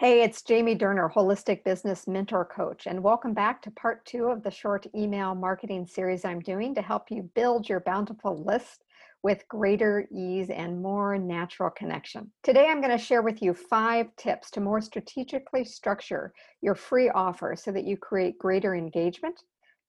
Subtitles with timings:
[0.00, 4.42] Hey, it's Jamie Durner, Holistic Business Mentor Coach, and welcome back to part two of
[4.42, 8.82] the short email marketing series I'm doing to help you build your bountiful list
[9.22, 12.32] with greater ease and more natural connection.
[12.42, 16.32] Today, I'm going to share with you five tips to more strategically structure
[16.62, 19.42] your free offer so that you create greater engagement,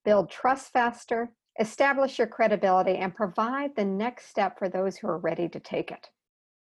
[0.03, 5.19] build trust faster, establish your credibility, and provide the next step for those who are
[5.19, 6.09] ready to take it.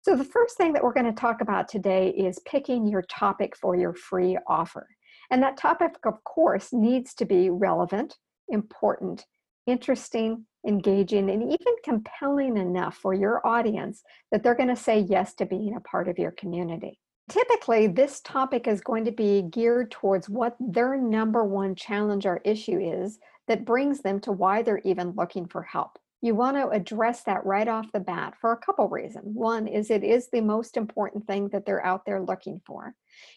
[0.01, 3.55] So, the first thing that we're going to talk about today is picking your topic
[3.57, 4.87] for your free offer.
[5.29, 8.15] And that topic, of course, needs to be relevant,
[8.47, 9.25] important,
[9.67, 15.33] interesting, engaging, and even compelling enough for your audience that they're going to say yes
[15.35, 16.97] to being a part of your community.
[17.29, 22.41] Typically, this topic is going to be geared towards what their number one challenge or
[22.45, 26.69] issue is that brings them to why they're even looking for help you want to
[26.69, 29.25] address that right off the bat for a couple reasons.
[29.25, 32.93] One is it is the most important thing that they're out there looking for.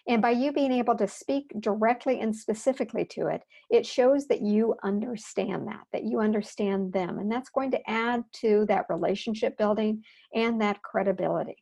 [0.09, 4.43] And by you being able to speak directly and specifically to it, it shows that
[4.43, 7.19] you understand that, that you understand them.
[7.19, 10.03] And that's going to add to that relationship building
[10.35, 11.57] and that credibility.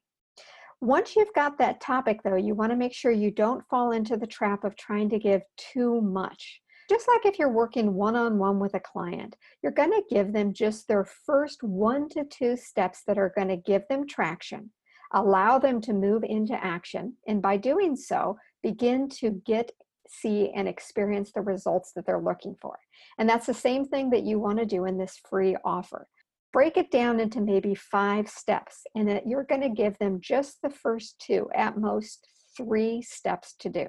[0.81, 4.17] Once you've got that topic, though, you want to make sure you don't fall into
[4.17, 8.37] the trap of trying to give too much just like if you're working one on
[8.37, 12.57] one with a client, you're going to give them just their first one to two
[12.57, 14.71] steps that are going to give them traction,
[15.15, 19.71] allow them to move into action, and by doing so, begin to get,
[20.09, 22.77] see, and experience the results that they're looking for.
[23.19, 26.09] And that's the same thing that you want to do in this free offer.
[26.53, 30.61] Break it down into maybe five steps, and that you're going to give them just
[30.61, 33.87] the first two, at most three steps to do.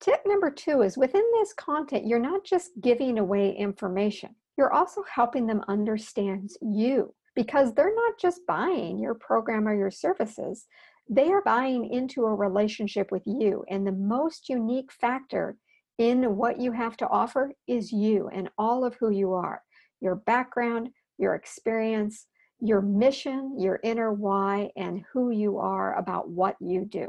[0.00, 5.02] Tip number two is within this content, you're not just giving away information, you're also
[5.12, 10.66] helping them understand you because they're not just buying your program or your services,
[11.08, 13.64] they are buying into a relationship with you.
[13.68, 15.56] And the most unique factor
[15.98, 19.62] in what you have to offer is you and all of who you are
[20.02, 22.26] your background, your experience,
[22.60, 27.08] your mission, your inner why, and who you are about what you do.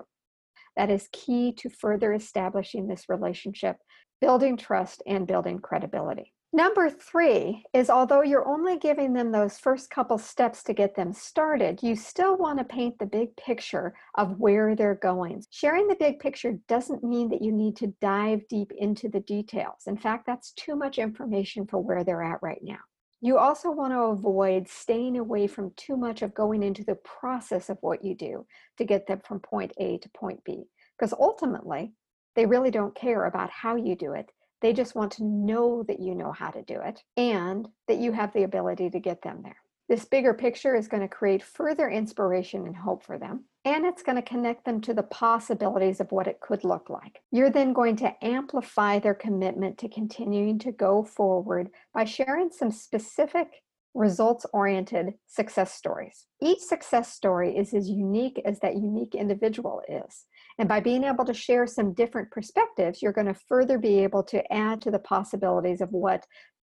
[0.77, 3.77] That is key to further establishing this relationship,
[4.21, 6.33] building trust, and building credibility.
[6.53, 11.11] Number three is although you're only giving them those first couple steps to get them
[11.11, 15.43] started, you still want to paint the big picture of where they're going.
[15.49, 19.83] Sharing the big picture doesn't mean that you need to dive deep into the details.
[19.87, 22.79] In fact, that's too much information for where they're at right now.
[23.19, 27.69] You also want to avoid staying away from too much of going into the process
[27.69, 28.45] of what you do
[28.77, 30.65] to get them from point A to point B.
[30.97, 31.93] Because ultimately,
[32.35, 34.31] they really don't care about how you do it.
[34.61, 38.11] They just want to know that you know how to do it and that you
[38.11, 39.57] have the ability to get them there.
[39.89, 44.03] This bigger picture is going to create further inspiration and hope for them, and it's
[44.03, 47.21] going to connect them to the possibilities of what it could look like.
[47.31, 52.69] You're then going to amplify their commitment to continuing to go forward by sharing some
[52.69, 53.47] specific
[53.93, 56.27] results oriented success stories.
[56.41, 60.25] Each success story is as unique as that unique individual is.
[60.59, 64.23] And by being able to share some different perspectives, you're going to further be able
[64.23, 66.25] to add to the possibilities of what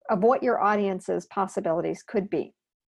[0.10, 2.52] of what your audience's possibilities could be.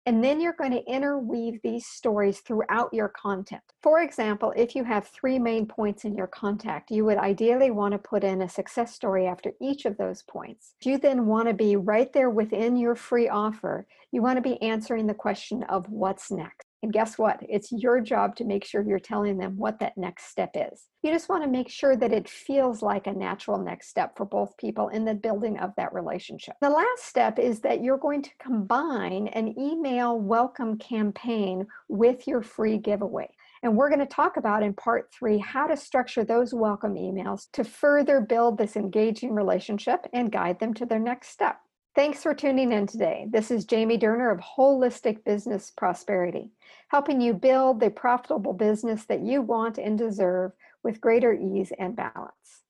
[0.07, 3.63] And then you're going to interweave these stories throughout your content.
[3.81, 7.93] For example, if you have three main points in your contact, you would ideally want
[7.93, 10.75] to put in a success story after each of those points.
[10.83, 13.87] You then want to be right there within your free offer.
[14.11, 16.64] You want to be answering the question of what's next.
[16.83, 17.39] And guess what?
[17.41, 20.87] It's your job to make sure you're telling them what that next step is.
[21.01, 24.25] You just want to make sure that it feels like a natural next step for
[24.25, 26.55] both people in the building of that relationship.
[26.61, 32.43] The last step is that you're going to combine an email welcome campaign with your
[32.43, 33.29] free giveaway.
[33.63, 37.47] And we're going to talk about in part three how to structure those welcome emails
[37.53, 41.57] to further build this engaging relationship and guide them to their next step.
[41.95, 43.25] Thanks for tuning in today.
[43.29, 46.51] This is Jamie Durner of Holistic Business Prosperity,
[46.89, 50.51] helping you build the profitable business that you want and deserve
[50.83, 52.64] with greater ease and balance.